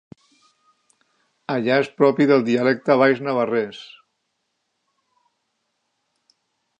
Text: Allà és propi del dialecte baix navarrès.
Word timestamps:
Allà 1.55 1.75
és 1.83 1.89
propi 1.99 2.27
del 2.31 2.45
dialecte 2.47 2.97
baix 3.01 3.21
navarrès. 3.27 3.83